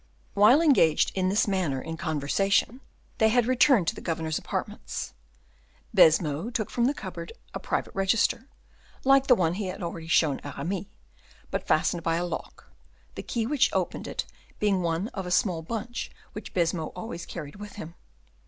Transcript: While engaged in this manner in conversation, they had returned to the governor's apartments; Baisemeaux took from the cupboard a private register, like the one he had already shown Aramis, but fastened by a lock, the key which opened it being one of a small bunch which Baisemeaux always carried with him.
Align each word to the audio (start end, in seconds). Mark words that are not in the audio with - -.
While 0.33 0.61
engaged 0.63 1.11
in 1.13 1.29
this 1.29 1.47
manner 1.47 1.79
in 1.79 1.95
conversation, 1.95 2.81
they 3.19 3.29
had 3.29 3.45
returned 3.45 3.87
to 3.89 3.93
the 3.93 4.01
governor's 4.01 4.39
apartments; 4.39 5.13
Baisemeaux 5.93 6.49
took 6.49 6.71
from 6.71 6.85
the 6.85 6.95
cupboard 6.95 7.33
a 7.53 7.59
private 7.59 7.93
register, 7.93 8.47
like 9.03 9.27
the 9.27 9.35
one 9.35 9.53
he 9.53 9.67
had 9.67 9.83
already 9.83 10.07
shown 10.07 10.41
Aramis, 10.43 10.87
but 11.51 11.67
fastened 11.67 12.01
by 12.01 12.15
a 12.15 12.25
lock, 12.25 12.71
the 13.13 13.21
key 13.21 13.45
which 13.45 13.71
opened 13.73 14.07
it 14.07 14.25
being 14.57 14.81
one 14.81 15.09
of 15.09 15.27
a 15.27 15.29
small 15.29 15.61
bunch 15.61 16.09
which 16.33 16.51
Baisemeaux 16.55 16.91
always 16.95 17.27
carried 17.27 17.57
with 17.57 17.73
him. 17.73 17.93